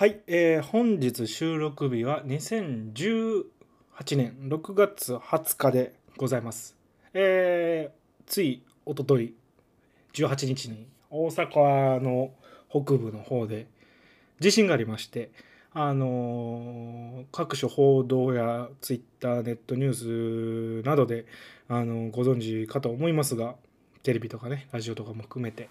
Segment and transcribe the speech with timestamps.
[0.00, 3.44] はい、えー本日収録日は2018
[4.16, 6.74] 年6月20日でございます。
[7.12, 9.34] えーついおととい
[10.14, 12.30] 18日に大阪の
[12.70, 13.66] 北部の方で
[14.38, 15.32] 地震がありまして、
[15.74, 21.26] あのー各種報道やツイッターネットニュースなどで、
[21.68, 23.54] あのーご存知かと思いますが
[24.02, 25.68] テレビとかねラジオとかも含めて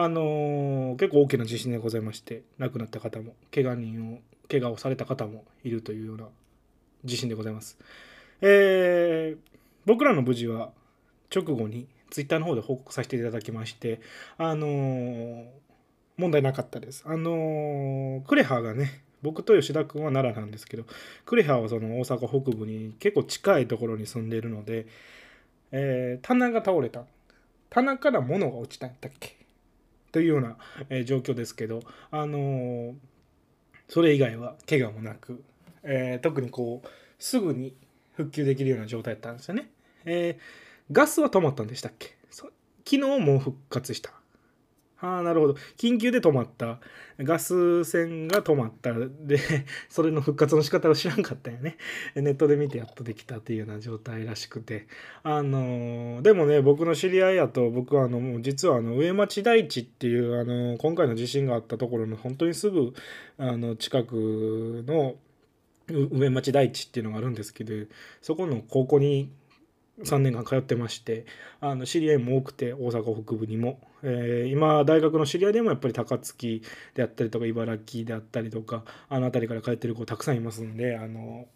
[0.00, 6.28] あのー結構大きな地震でございまして亡くなった方も怪我人を怪我をされた方もいるというような
[7.04, 7.76] 地震でございます。
[8.40, 10.70] えー僕らの無事は
[11.34, 14.00] 直後にツイッターの方で報告させていただきまして、
[14.36, 15.46] あのー
[16.16, 17.02] 問題なかったです。
[17.06, 20.84] あのークレハがね僕と吉田君は奈良なんですけど
[21.26, 24.86] クレハはその大阪北部に結構近いところに住んでいるので、
[25.72, 27.04] えー棚が倒れた
[27.70, 29.37] 棚から物が落ちたんやったっけ？
[30.12, 30.56] というような、
[30.90, 31.80] え状況ですけど、
[32.10, 32.94] あのー
[33.88, 35.42] それ以外は怪我もなく、
[35.82, 37.74] えー特にこうすぐに
[38.14, 39.70] 復旧できるような状態だったんですよね。
[40.04, 42.16] えーガスは止まったんでしたっけ？
[42.30, 42.50] 昨
[42.84, 44.12] 日も復活した。
[45.00, 45.54] ああ、なるほど。
[45.76, 46.80] 緊急で止まった。
[47.20, 48.92] ガス線が止まった。
[48.94, 49.38] で、
[49.88, 51.76] それの復活の仕方を知らんかったよね。
[52.16, 54.86] ネットで見てやっとできたっていうような状態らしくて。
[55.22, 62.92] あのーでもね僕の知り合いやと僕はあのもう実はあの上町台地っていうあの今回の地震があったところの本当にすぐ
[63.36, 65.16] あの近くの
[65.88, 67.72] 上町台地っていうのがあるんですけど
[68.20, 69.30] そこの高校に
[70.02, 71.24] 3年間通ってまして
[71.60, 76.62] あの知り合いも多くて大阪北部にも、えー今大学の知り合いでもやっぱり高槻
[76.94, 81.46] であったりとか茨城であったりとかあの辺りから通ってる子たくさんいますんであの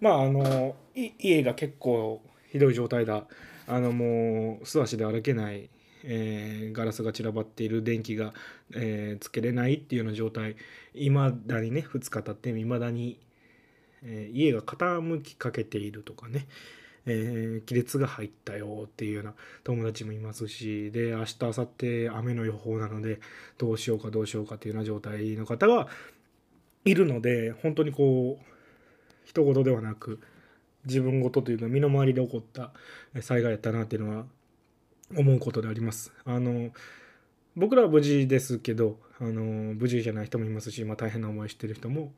[0.00, 3.24] まああの家が結構ひどい状態だ。
[3.66, 5.70] あのもう素足で歩けない、
[6.02, 8.34] えーガラスが散らばっている電気が、
[8.74, 10.56] えーつけれないっていうような状態。
[10.92, 13.20] いまだにね2日経っていまだに、
[14.02, 16.48] えー家が傾きかけているとかね、
[17.06, 19.34] えー亀裂が入ったよっていうような
[19.64, 23.20] 友達もいますしで明日明後日雨の予報なので
[23.58, 25.88] どうしようかどうしようかっていうような状態の方が
[26.84, 28.44] いるので本当にこう
[29.24, 30.20] 一言ではなく
[30.86, 32.72] 自分事というか身の回りで起こった
[33.20, 34.24] 災害やったなっていうのは
[35.16, 36.12] 思うことであります。
[36.24, 36.70] あの
[37.56, 39.42] 僕らは無事ですけどあの
[39.74, 42.12] 無事じゃない人もいますし、まあ、大変な思いしてる人も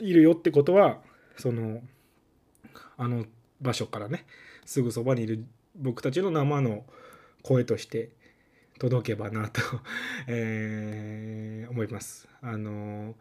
[0.00, 0.98] いるよってことは
[1.36, 1.80] その
[2.96, 3.24] あの
[3.60, 4.24] 場所からね
[4.66, 5.44] すぐそばにいる
[5.76, 6.84] 僕たちの生の
[7.42, 8.10] 声として
[8.78, 9.60] 届けばなと、
[10.26, 12.28] えー思います。
[12.40, 13.14] あの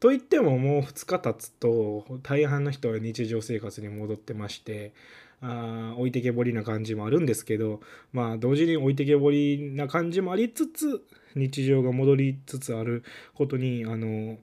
[0.00, 4.92] といってももう2日経つと大半の人は日常生活に戻ってまして
[5.40, 7.80] あ置いてけぼりな感じもあるんですけど
[8.12, 11.02] まあ同時に置いてけぼりな感じもありつつ
[11.34, 13.04] 日常が戻りつつある
[13.34, 14.38] ことにあの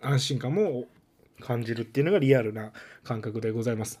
[0.00, 0.86] 安心感も
[1.40, 2.72] 感じるっていうのがリアルな
[3.04, 4.00] 感覚でございます。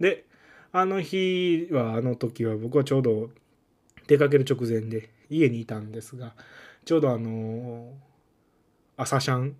[0.00, 0.24] で
[0.72, 3.30] あの日はあの時は僕はちょうど
[4.06, 6.34] 出かける直前で家にいたんですが
[6.84, 7.92] ちょうどあの
[8.96, 9.56] 朝シャン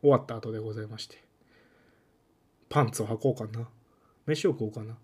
[0.00, 1.24] 終わった後でございまして
[2.74, 3.68] パンツを履こうかな。
[4.26, 4.96] 飯を食おうかな。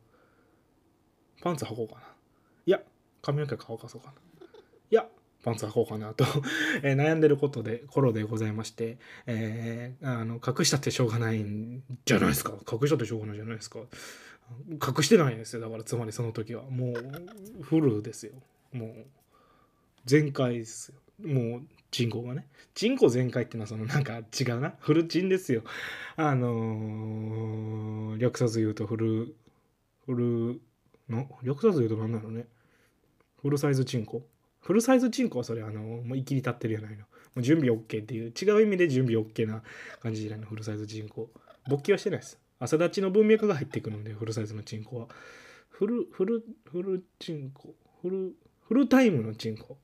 [1.40, 2.00] パンツ履こうかな。
[2.66, 2.80] いや
[3.22, 4.14] 髪の毛乾かそうかな。
[5.42, 6.24] パンツ履こうかなと
[6.82, 12.52] えー悩んでることで頃でございまして、えーあの隠したってしょうがないんじゃないですか。
[12.70, 13.80] 隠したってしょうがないじゃないですか。
[14.72, 15.60] 隠してないんですよ。
[15.60, 16.64] だからつまりその時は。
[16.64, 18.32] もうフルですよ。
[18.72, 19.06] もう
[20.04, 20.98] 全開ですよ。
[21.26, 22.46] もうチンコがね。
[22.74, 24.74] チンコ全開っていうのはそのなんか違うな。
[24.80, 25.62] フルチンですよ。
[26.16, 29.34] あのー略さず言うとフル
[30.06, 30.60] フル
[31.08, 32.46] の略さず言うと何なのね。
[33.40, 34.22] フルサイズチンコ
[34.60, 36.98] フルサイズチンコはそれあのもう生きり立ってるやないの。
[36.98, 37.04] も
[37.36, 39.62] う準備 OK っていう違う意味で準備 OK な
[40.02, 41.30] 感じじゃないのフルサイズチンコ
[41.68, 42.38] 勃起はしてないです。
[42.58, 45.08] 朝立ちの文脈が入ってくるのでフルサイズのチンコは。
[45.68, 47.74] フルフルフルチンコ。
[48.02, 48.32] フル
[48.66, 49.78] フルタイムのチンコ。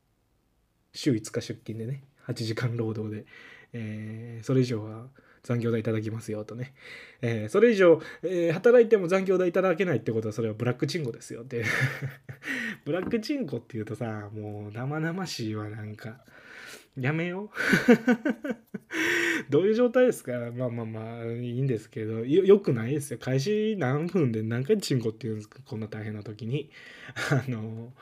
[0.93, 2.05] 週5日出勤でね。
[2.27, 3.25] 8時間労働で、
[3.73, 5.07] えーそれ以上は
[5.47, 6.75] 残業代いただきますよとね、
[7.23, 11.65] えーそれ以上、えー働いても残業代いただけないってことはそれはブラックチンコですよって
[12.85, 16.25] ブラックチンコっていうとさもう生々しいわなんか。
[16.99, 17.49] やめよう。
[19.53, 20.33] どういう状態ですか？
[20.57, 22.25] まあまあまあいいんですけど。
[22.25, 23.19] よよくないですよ。
[23.21, 25.59] 開始何分で何回チンコっていうんですか？
[25.67, 26.71] こんな大変な時に。
[27.31, 27.93] あの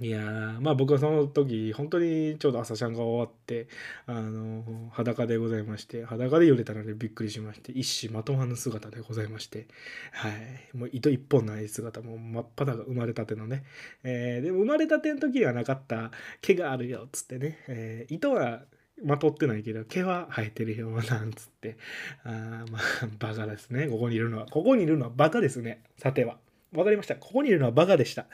[0.00, 3.68] いやーまあ僕はその時本当にちょうど朝シャンが終わって
[4.06, 9.66] あの裸でございまして裸で揺れたのでびっくりしまして一糸まとわぬ姿でございまして
[10.12, 10.76] はい。
[10.76, 13.64] もう糸一本ない姿もう真っ裸が生まれたてのね、
[14.02, 16.10] えーでも生まれたての時はなかった
[16.40, 18.62] 毛があるよっつってね、えー糸は
[19.04, 21.76] まとってないけど毛は生えてるよなんつって。
[22.24, 22.82] あまあ
[23.18, 23.88] バカですね。
[23.88, 25.82] ここにいるのはここにいるのはバカですね。
[25.96, 26.36] さては。
[26.72, 27.16] わかりました。
[27.16, 28.26] ここにいるのはバカでした。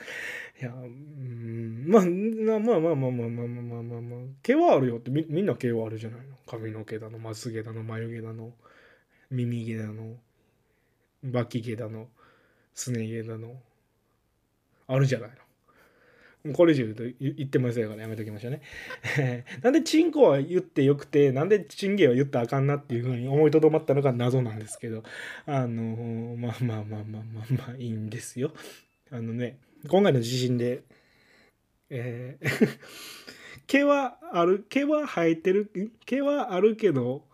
[0.61, 6.35] いやうんまあまあまあまあまあまあまあまあまあ、まあ、毛はあるよってみみんな毛はあるじゃないの。
[6.45, 8.51] 髪の毛だのまつ毛だの眉毛だの
[9.31, 10.17] 耳毛だの
[11.31, 12.07] 脇毛だの
[12.73, 13.55] すね毛だの
[14.87, 15.46] あるじゃないの。
[16.53, 18.61] これ以上言うと言ってませんからやめときましょうね。
[19.61, 25.03] なんでチンコは言ってよくて、なんでチンゲは言ったらあかんなっていうふうに思いとどまったのが謎なんですけど、
[25.45, 28.53] あのまあまあまあまあまあまあいいんですよ。
[29.11, 29.57] あのね、
[29.87, 30.83] 今回の地震で、
[31.89, 32.79] えー
[33.67, 35.69] 毛はある、毛は生えてる、
[36.05, 37.25] 毛はあるけど、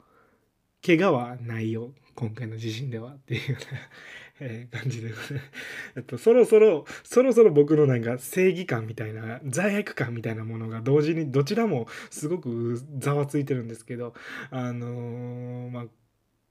[0.86, 1.92] 怪我はないよ。
[2.16, 3.58] 今回の地震ではっていう
[4.46, 5.36] えー、感じでございます、
[5.96, 14.14] えっと、そろそろそろそろ僕のなんか正義感みたいな罪悪感みたいなものが同時にどちらもすごくざわついてるんですけど
[14.52, 15.86] あのー、まあ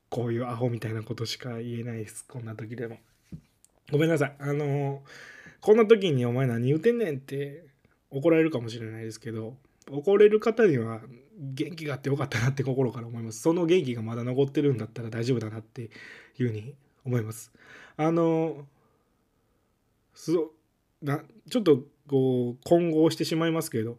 [0.09, 2.27] こういうアホみたいなことしか言えないです。
[2.29, 2.99] こんな時でも。
[3.91, 4.37] ごめんなさい。
[4.41, 5.01] あのー、
[5.63, 7.65] こんな時にお前何言うてんねんって
[8.11, 9.57] 怒られるかもしれないですけど
[9.91, 11.01] 怒れる方には
[11.39, 13.41] 元気があってよかったなって心から思います。
[13.41, 17.53] その元気がまだ残ってるんだったら大丈夫だなっていうふうに思います。
[17.97, 18.67] あの
[20.15, 20.53] そ
[21.03, 21.21] な
[21.51, 23.97] ちょっとこう混合してしまいますけど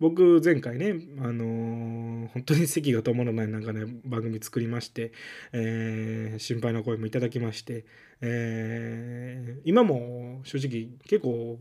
[0.00, 5.12] 僕前回ね、あのー、本当に 席が止まらないなんかね番組作りまして、
[5.52, 7.84] えー、心配な声もいただきまして、
[8.20, 11.58] えー、今も正直結構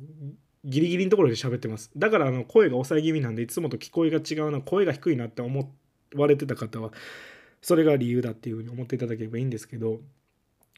[0.65, 1.91] ギリギリのところで喋ってます。
[1.95, 5.75] だからあの声が抑え気味なんでいつもと聞こえが違うな声が低いなって思
[6.15, 6.91] われてた方は
[7.61, 10.01] それが理由だっていうふうに思っていただければいいんですけど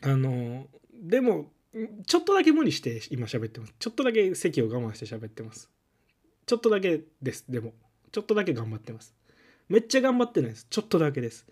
[0.04, 1.52] あのでも
[2.06, 3.74] ちょっとだけ無理して今喋ってます。
[3.80, 5.70] ちょっとだけ席を我慢して喋ってます。
[6.46, 7.74] ちょっとだけですでも。
[8.12, 9.16] ちょっとだけ頑張ってます。
[9.70, 10.68] めっちゃ頑張ってないです。
[10.70, 11.48] ちょっとだけです。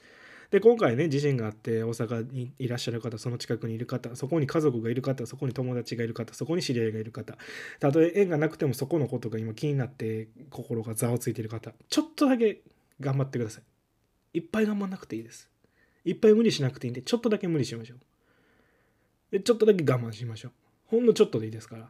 [0.51, 7.37] で今回ね地震があって大阪にいらっしゃる方その近くにいる方そこに家族がいる方そこに友達がいる方そこに知り合いがいる方
[7.79, 12.59] たとえ縁がなくてもそこのことが今気になって心がざわついてる方ちょっとだけ
[12.99, 14.39] 頑張ってください。
[14.39, 15.49] いっぱい頑張んなくていいです。
[16.03, 17.99] いっぱい無理しなくていいんでちょっとだけ無理しましょう。
[19.31, 20.51] でちょっとだけ我慢しましょう。
[20.87, 21.89] ほんのちょっとでいいですから。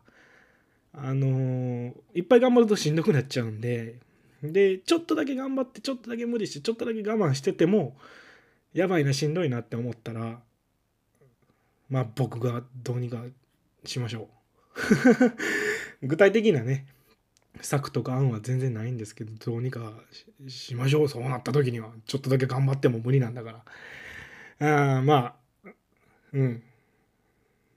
[0.93, 3.95] あのー、いっぱい頑張るとしんどくなっちゃうんで
[4.43, 7.95] でちょっとだけ頑張ってちょっとだけ無理してちょっとだけ我慢してても
[8.73, 10.39] やばいなしんどいなって思ったら
[11.89, 13.23] まあ僕がどうにか
[13.85, 14.27] しましょう。
[16.07, 16.87] 具体的なね
[17.61, 19.93] 策とか案は全然ないんですけどどうにか
[20.47, 21.07] しましょう。
[21.07, 23.63] そうなった時にはちょっとだけ頑張っても無理なんだか
[24.59, 24.97] ら。
[24.97, 25.35] あま
[25.65, 25.69] あ
[26.33, 26.63] うん。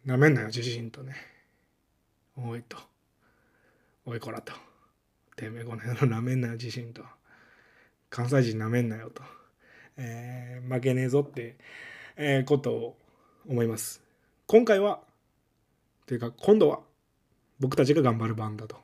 [0.05, 1.15] なめんなよ自信とね。
[2.37, 2.77] おいと。
[4.05, 4.53] おいこらと。
[5.37, 7.03] てめえこの野郎なめんなよ自信と。
[8.11, 9.23] 関西人なめんなよと、
[9.97, 11.57] えー、負けねえぞって、
[12.17, 12.97] えー、ことを
[13.49, 14.03] 思います。
[14.47, 15.01] 今回は
[16.07, 16.81] というか今度は
[17.59, 18.77] 僕たちが頑張る番だと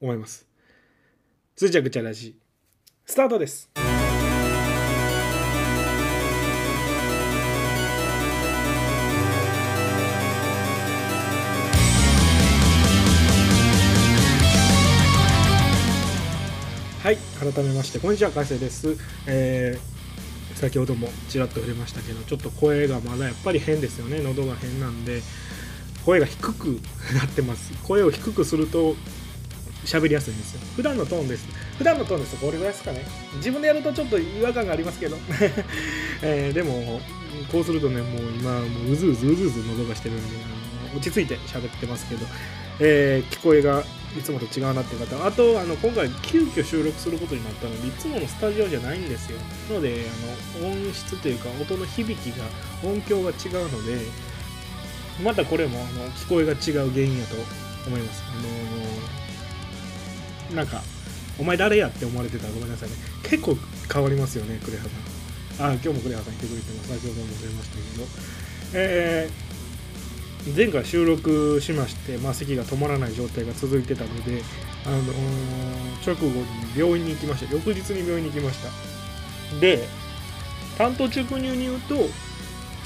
[0.00, 0.46] 思います。
[1.54, 2.36] つちゃくちゃらしい
[3.06, 3.70] スタートです。
[17.06, 18.96] はい改めましてこんにちは海星です、
[19.28, 24.20] えー、先ほどもちらっと触れましたけどちょっと声がまだやっぱり変ですよね。
[24.24, 25.22] 喉が変なんで
[26.04, 26.80] 声が低く
[27.14, 27.72] なってます。
[27.84, 28.96] 声を低くすると
[29.84, 30.60] 喋りやすいんですよ。
[30.74, 31.46] 普段のトーンです。
[31.78, 33.06] 普段のトーンですとこれぐらいですかね。
[33.36, 35.16] 自分でやるとちょっと違和感がありますけど、
[36.22, 37.00] えー、でも
[37.52, 40.36] こうするとねもう今もううずうずうずうず喉がしてるんで
[40.92, 42.26] 落ち着いて喋ってますけど、
[42.80, 43.84] えー、聞こえが
[44.16, 45.26] いつもと違うなっていう方。
[45.26, 49.38] あとあの今回急遽収録することになったのでいつものスタジオじゃないんですよ。
[49.68, 50.06] なので
[50.60, 52.44] あの音質というか音の響きが
[52.82, 53.98] 音響が違うので
[55.22, 57.36] またこれもあの聞こえが違う原因やと
[57.86, 58.22] 思います。
[58.28, 58.34] あ
[60.50, 60.82] のー、なんか
[61.38, 62.96] お前誰やって思われてたらごめんなさいね。
[63.22, 63.56] 結構
[63.92, 64.84] 変わりますよねクレハ
[65.58, 65.70] さん。
[65.70, 66.88] あ今日もクレハさんいてくれてます。
[67.00, 68.06] 先ほども出ましたけど。
[68.74, 69.45] えー
[70.54, 74.42] 前回収録しまして、まあ、咳が止まらない状態が続いてたので、
[74.86, 76.46] あのー、直後に
[76.78, 77.52] 病院に行きました。
[77.52, 78.70] 翌日に病院に行きました。
[79.60, 79.88] で
[80.78, 81.94] 担当直入に言うと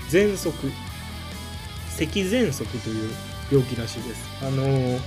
[0.09, 0.73] 喘息
[1.89, 3.11] 咳喘息という
[3.51, 4.25] 病気らしいです。
[4.43, 4.99] あのー、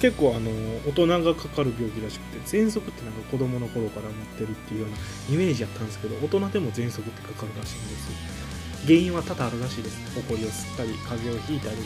[0.00, 0.50] 結構あの
[0.86, 4.96] 大人がかかる病気らしくて喘息ってなんか子供の頃から持ってるっていうような
[5.34, 8.41] イメージやったんですけど大人でも喘息ってかかるらしいんです。
[8.86, 9.98] 原因は多々あるらしいです。
[10.14, 11.76] ほこりを吸ったり、風邪をひいたり、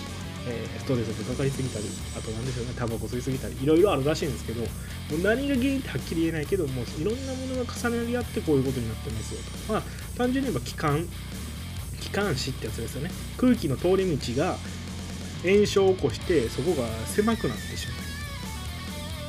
[0.48, 1.84] えーストレスがかかりすぎたり
[2.16, 4.66] あと何でしょうねタバコ吸いすぎたりいろいろあるらしいんですけども
[5.18, 9.72] う何が原因ってはっきり言えないけどもういろんなものが重なり合ってこういうことになってますよと。
[9.72, 9.82] まあ
[10.16, 11.04] 単純に言えば気管
[12.00, 13.10] 気管支ってやつですよね。
[13.36, 14.56] 空気の通り道が
[15.42, 17.94] 炎症を起こしてそこが狭くなってしま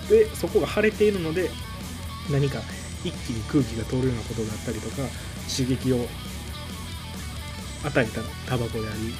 [0.07, 0.09] う。
[0.11, 1.49] でそこが腫れているので
[2.31, 2.61] 何か
[3.03, 4.97] 一気に空気が通るようなことがあったりとか
[5.49, 6.05] 刺激を
[7.87, 9.13] 与えたタバコであり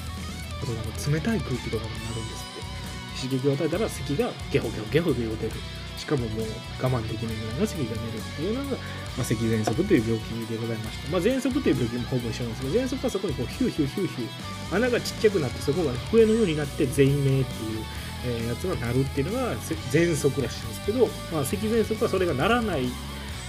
[0.62, 3.28] あとなんか冷たい空気とかになるんですって。
[3.28, 5.52] 刺激を与えたら咳がゲホゲホゲホゲホ出る。
[5.98, 6.46] しかももう
[6.80, 8.76] 我慢できないぐらいの咳が出るっていうのが、
[9.18, 22.84] まあ、咳喘息という病気でございました、まあ、喘息という病気もほぼ一緒なんですけど喘息はそこにこうヒューヒューヒューヒュー穴がちっちゃくなってそこが笛のようになって全鳴っていう、やつが鳴るっていうのが喘息らしいんですけど、まあ、咳喘息はそれがならない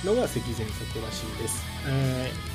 [0.04, 2.49] のが咳喘息らしいです、えー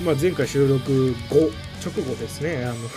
[0.00, 1.50] まあ、前回収録後
[1.84, 2.64] 直後ですね。
[2.64, 2.88] あの僕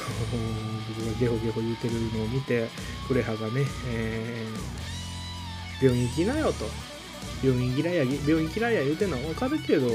[1.06, 2.68] が ゲホゲホ言うてるのを見て
[3.08, 4.76] クレハがね、えー
[5.84, 6.70] 病院行きなよと。
[7.44, 9.88] 病院嫌いや病院嫌いや言うてんのは分かるけど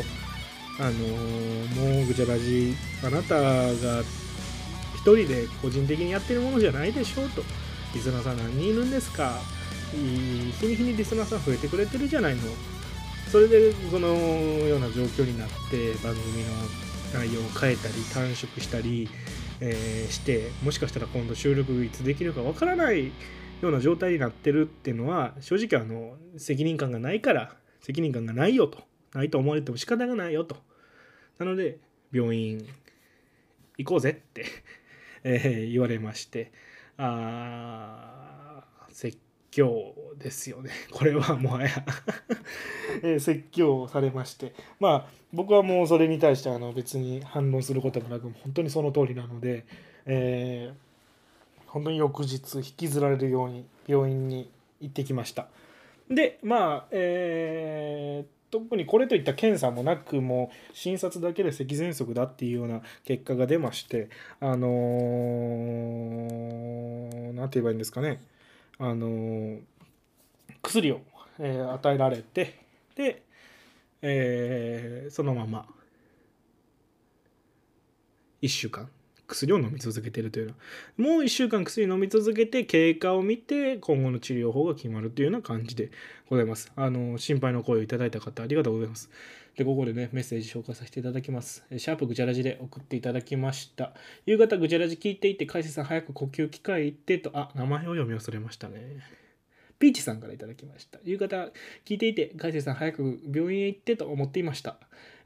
[0.78, 4.02] あのーもうぐちゃらじあなたが
[4.94, 7.42] 一人で個人的にやってるものじゃないでしょうと。
[7.94, 9.40] リスナーさん何人いるんですか。
[9.92, 9.96] 日
[10.66, 12.42] に日にリスナーさん増えてくれてるじゃないの。
[13.32, 16.50] それでこのような状況になって番組の
[17.14, 19.08] 内容を変えたり短縮したり、
[19.60, 23.12] えーしてもしかしたら今度収録いつできるかわからないよ
[23.68, 28.82] うな状態になってるっていうのは正直あの責任感がないから責任感がないよと。
[29.12, 30.56] ないと思われても仕方がないよと。
[31.38, 31.78] なので
[32.12, 32.66] 病院
[33.78, 34.44] 行こうぜって、
[35.24, 36.52] え言われまして
[36.96, 39.18] あー説
[39.50, 40.70] 教ですよね。
[40.90, 41.70] これはもはや、
[43.20, 44.52] 説教されまして。
[44.78, 49.64] まあ僕はもうそれに対してあの別に反論することもなく本当にその通りなので、
[50.06, 50.90] えー
[51.70, 55.46] 本当に翌日引きずられるように病院に行ってきました。
[56.10, 64.08] でまあえー特にこれといった検査もなくもう診察だけで咳喘息だっていうような結果が出まして
[64.40, 68.20] あのーて言えばいいんですかね。
[68.80, 69.58] あの
[70.62, 71.02] 薬を、
[71.38, 72.58] えー与えられて
[72.96, 73.22] で、
[74.02, 75.66] えーそのまま
[78.42, 78.88] 1週間。
[79.30, 80.52] 薬を飲み続けてるというの。
[80.52, 80.58] は
[80.96, 85.90] もう1週間薬飲み続けて経過を見て今後の治療法が決まるというような感じで
[86.28, 86.72] ございます。
[86.76, 89.10] あの心配の声をいただいた方ありがとうございます。
[89.56, 91.64] でここでねメッセージ紹介させていただきます。
[91.76, 93.92] シャープぐちゃらじで送っていただきました。
[94.26, 97.30] 夕方ぐちゃらじ聞いていて海星さん早く呼吸機会行ってと。
[97.34, 99.20] あ名前を読み忘れましたね。
[99.80, 100.98] ピーチさんからいただきました。
[101.04, 101.48] 夕方
[101.86, 104.78] 聞いていて、海星さん早く病院へ行ってと思っていました。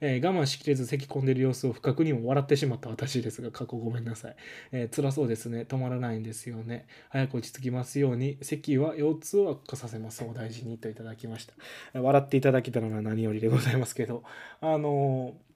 [0.07, 4.37] えー我慢しきれず咳込んでる様子を不覚にも笑ってしまった私ですが、過去ごめんなさい。
[4.73, 5.63] えー辛そうですね。
[5.67, 6.87] 止まらないんですよね。
[7.09, 10.23] 早く落ち着きますように、咳は腰痛を悪化させます。
[10.23, 12.01] お大事にといただきました。
[12.01, 14.23] 笑っていただけたのが何よりでございますけど、
[14.61, 15.55] あのー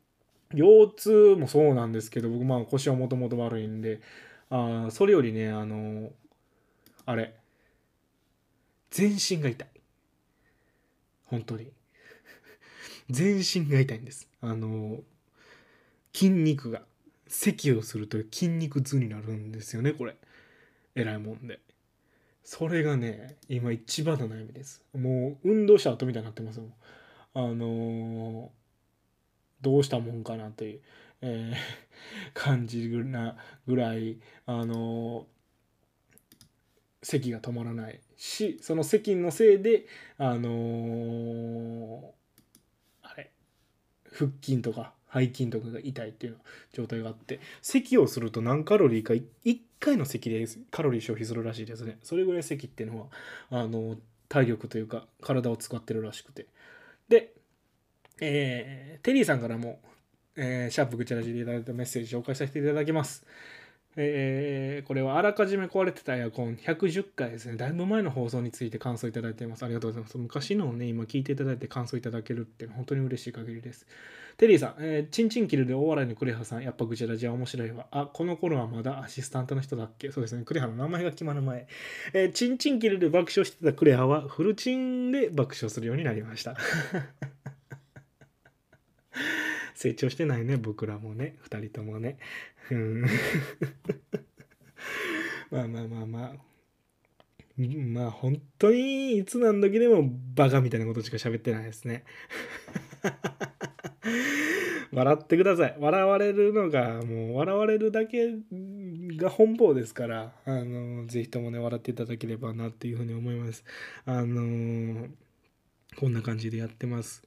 [0.55, 4.00] 腰痛もそうなんですけど、僕まあ腰はもともと悪いんで、
[4.49, 6.11] あそれよりね、あのー
[7.05, 7.35] あれ、
[8.90, 9.69] 全身が痛い
[11.26, 11.71] 本当に
[13.11, 14.29] 全身が痛いんです。
[14.41, 15.00] あの
[16.12, 16.83] 筋肉が
[17.27, 20.17] 咳をすると筋肉痛になるんですよねこれ。
[20.95, 21.61] えらいもんで。
[22.45, 24.83] それがね今一番の悩みです。
[24.95, 26.73] もう運動した後みたいになってますもん。
[27.35, 28.50] あの
[29.61, 30.81] どうしたもんかなという、
[31.23, 31.88] えー
[32.35, 33.37] 感じな
[33.67, 35.27] ぐらいあの
[37.03, 39.87] 咳が止まらないしその咳のせいで
[40.17, 41.88] あのー
[44.19, 46.37] 腹筋とか背筋とかが痛いっていう
[46.73, 51.99] 状態があって咳をすると何カロリーか1回の咳でカロリー消費するらしいですね。
[52.03, 53.07] それぐらい咳っていうのは
[53.51, 53.97] あの
[54.29, 56.47] 体力というか体を使ってるらしくて。
[57.09, 57.33] で、
[58.21, 59.81] えーテリーさんからも、
[60.37, 63.25] えーシャープぐちゃらじでいただいたメッセージ紹介させていただきます。
[64.00, 67.57] えーこれはあらかじめ壊れてたエアコン110回ですね。
[67.57, 69.64] だいぶ前の放送について感想いただいています。
[69.64, 70.17] ありがとうございます。
[70.17, 73.87] 昔のをね、今聞いていただいて感想いただけるって本当に嬉しい限りです。
[74.37, 77.87] テリーさん、えーチンチンキルで大笑いのクレハさん、やっぱグチャラジは面白いわ。
[77.90, 80.12] あ、この頃はまだアシスタントの人だっけ？
[80.12, 80.45] そうですね。
[80.45, 81.67] クレハの名前が決まる前。
[82.14, 86.57] えーチンチンキルで爆笑してたクレハはフルチンで爆笑するようになりました。
[89.79, 92.19] 成長してないね、僕らもね、二人ともね。
[92.73, 93.03] うん
[95.53, 96.35] まあまあまあまあ。
[97.57, 102.03] まあ本当にいつ何時でもバカみたいなことしか喋ってないですね。
[104.91, 108.35] 笑ってください笑われるのがもう笑われるだけ
[109.17, 113.65] が本望ですからあのぜひともね笑っていただければなっていうふうに思います
[114.07, 115.09] あの
[115.97, 117.23] こんな感じでやってます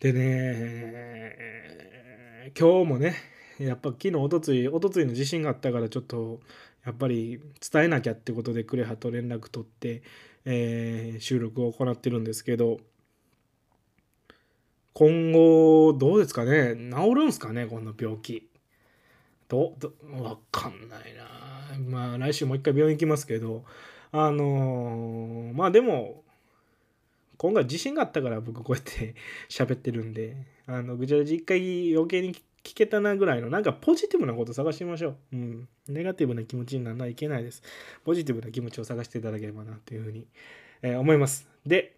[0.00, 1.36] でね
[2.58, 3.14] 今日もね
[3.58, 6.40] やっぱ昨日おとついおとついの地震があったからちょっと
[6.84, 7.40] やっぱり
[7.72, 10.02] 伝えなきゃってことでクレハと連絡取って、
[10.44, 12.78] えー、収録を行ってるんですけど
[14.92, 16.74] 今後どうですかね？
[16.74, 17.66] 治るんすかね？
[17.66, 18.48] こんな病気。
[19.48, 21.78] どどわかんないな。
[21.88, 23.64] まあ来週もう一回病院行きますけど
[24.12, 26.23] あのー、まあでも
[27.36, 29.14] 今回地震があったから僕こうやって
[29.48, 30.36] 喋ってるんで
[30.66, 35.16] あのぐちゃぐちゃ一回余計に聞けたなぐらいのなんかポジティブなこと探してみましょう。
[35.34, 35.68] うん。
[35.86, 37.62] ネガティブな気持ちにならないといけないです。
[38.04, 40.26] ポジティブな気持ちを探していただければなというふうに、
[40.80, 41.46] えー、思います。
[41.66, 41.96] で、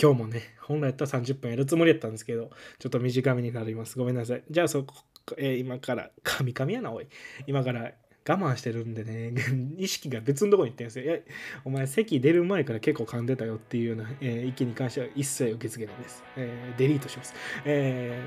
[0.00, 3.98] 今日もね、本来やったら30分やるつもりやったんですけど、ちょっと短めになります。
[3.98, 4.44] ごめんなさい。
[4.50, 4.94] じゃあそこ、
[5.36, 7.06] えー、今から、カミカミやな、おい。
[7.46, 7.92] 今から
[8.28, 9.32] 我慢してるんでね、
[9.78, 11.04] 意識が別のところに行ってるんですよ。
[11.04, 11.20] いや、
[11.64, 16.24] お前席出る前から結構噛んでたよっていうような、えー、意見に関しては一切受け付けないです。
[16.36, 17.34] えー、デリートします。
[17.64, 18.20] え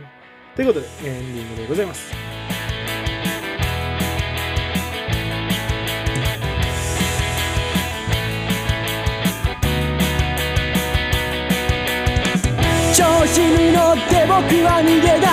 [0.54, 2.14] ー、ということで、エンディングでございます。
[12.96, 15.29] 調子に乗って僕は逃げ出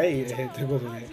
[0.00, 1.06] はい、えー、ということで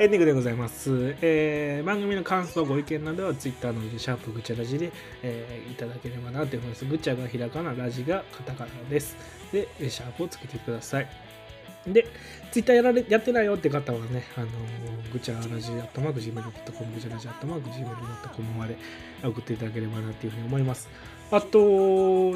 [0.00, 1.14] エンディングでございます。
[1.20, 4.90] えー、番組の感想、ご意見などは Twitter のシャープぐちゃラジで、
[5.22, 6.84] えー、いただければなと思います。
[6.84, 9.16] ぐちゃがひらがな、ラジがカタカナです。
[9.52, 11.08] で、シャープをつけてください。
[11.86, 12.04] で、
[12.50, 18.76] ツイッターやられやってないよって方はね、あのー、ぐちゃラジアットマーク Gmail.com、ぐちゃラジアットマーク Gmail.com まで
[19.22, 20.88] 送っていただければなというふうに思います。
[21.30, 21.46] あと、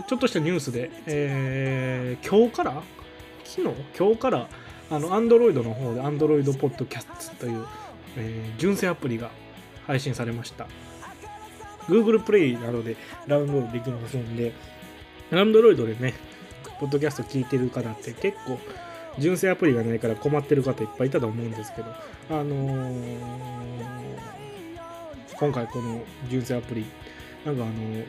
[0.03, 2.81] ちょっとしたニュースで、えー、今日から？
[3.43, 3.75] 昨日？
[3.99, 4.49] 今日から
[4.91, 7.65] あの、Android の方で Android Podcast という、
[8.17, 9.31] えー、純正アプリが
[9.87, 10.67] 配信されました。
[11.89, 12.97] Google Play などで
[13.27, 14.53] ダウンロードできますんで、
[15.31, 16.15] Android でね、
[16.81, 18.59] ポッドキャスト聞いてる方って結構、
[19.19, 21.89] 純正アプリがないから困ってる方いっぱいいたと思うんですけど、
[22.31, 23.19] あのー、
[25.39, 26.85] 今回この純正アプリ、
[27.45, 28.05] なんかあのー、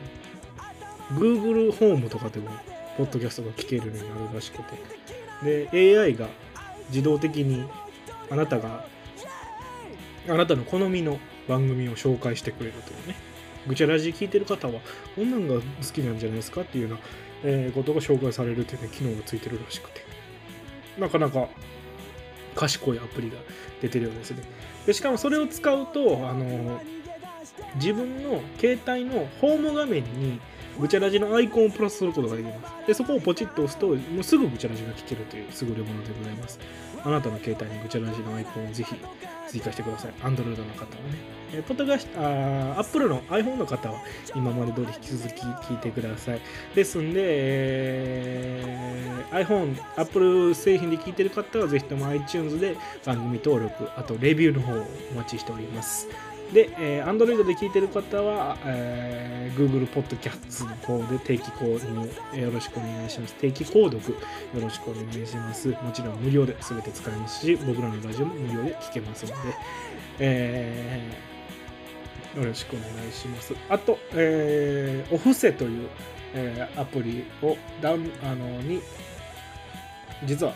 [1.14, 2.50] Google ホームとかでも、
[2.96, 4.58] ポッドキャストが聞けるようになるらしく
[5.42, 6.28] て、で、AI が
[6.88, 7.64] 自動的に
[8.30, 8.84] あなたが
[10.28, 13.16] あなたの好みの番組を紹介してくれるというね。
[13.66, 14.80] ぐちゃラジ聞いてる方は
[15.14, 15.60] こんなんが好
[15.92, 17.00] きなんじゃないですかっていうような、
[17.44, 20.08] えー、ことが紹介されるというね機能がついてるらしくて。
[20.98, 21.48] なかなか
[22.54, 23.36] 賢いアプリが
[23.80, 24.42] 出てるようですね。
[24.86, 26.80] でしかもそれを使うとあの
[27.76, 30.40] 自分の携帯のホーム画面に
[30.78, 32.86] ぐちゃらじのアイコンをプラスすることができます。
[32.86, 36.58] で、そこをポチッと押すと、もうすぐぐちゃらじが聞けるという優れものでございます。
[37.04, 38.94] あなたの携帯にぐちゃらじのアイコンをぜひ
[39.48, 40.12] 追加してください。
[40.22, 41.18] Android の方はね。
[41.52, 44.00] えポッドキャスト、あ Apple の iPhone の方は
[44.34, 46.40] 今まで通り引き続き聞いてください。
[46.74, 56.08] ですんで、えー、iPhone、Apple 製品で聞いてる方はぜひとも iTunes で番組登録、あとレビューの方をお待ちしております。
[56.52, 63.34] で、えー、Android で聞いてる方は、えー、Google Podcast の方で定期購入よろしくお願いします。
[63.34, 64.20] 定期購読よ
[64.60, 65.68] ろしくお願いします。
[65.68, 69.34] もちろん無料で全て使えますし、僕らのラジオも無料で聞けますので、
[70.20, 73.54] えー、よろしくお願いします。
[73.68, 75.88] あと、えー、お布施という、
[76.32, 78.80] えー、アプリをダウンあのに、
[80.24, 80.54] 実は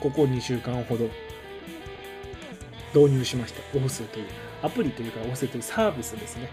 [0.00, 1.08] ここ2週間ほど
[2.94, 3.60] 導入しました。
[3.76, 4.26] オフセという
[4.62, 6.48] アプリというか、オフセというサービスですね。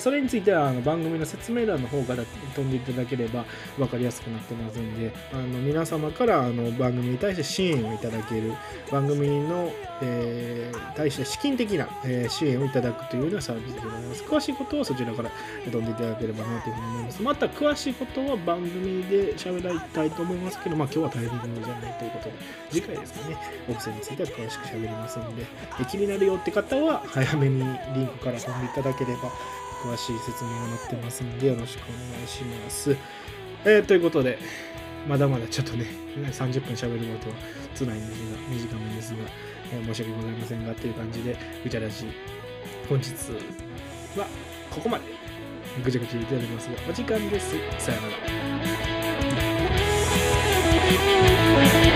[0.00, 2.24] それについてはあの番組の説明欄の方から
[2.56, 3.44] 飛んでいただければ
[3.76, 8.54] 分かりやすくなってますんで、あの皆様からあの番組に対して支援をいただける、
[8.90, 9.70] 番組の、
[10.02, 14.24] えー、対して資金的な、えー、支援をいただくというようなサービスでございます。
[14.24, 15.30] 詳しいことはそちらから
[15.70, 17.22] 飛んでいただければなというふうに思います。
[17.22, 22.32] また詳しいことは番組で喋りたいと思いますけど、まあ今日はタイミングじゃないということで、
[22.70, 23.36] 次回ですかね、
[23.70, 25.44] オフセについては詳しく喋りますんで、
[25.88, 29.30] 気になるよって方は早めにリンクから飛んでいただければ
[29.82, 32.96] 詳しい説明が載ってますのでよろしくお願いします。
[33.64, 34.38] えー、ということで、
[35.08, 37.36] まだまだちょっとね、30分喋ることは
[37.76, 39.18] 辛いんですが、短めですが、
[39.72, 42.06] えー、申し訳ございませんが、という感じで、ぐちゃらし、
[42.88, 43.10] 本日
[44.18, 44.26] は
[44.70, 45.04] ここまで
[45.82, 47.54] ぐちゃぐちゃいただきますが、お時間です。
[47.78, 48.08] さよな
[51.88, 51.93] ら。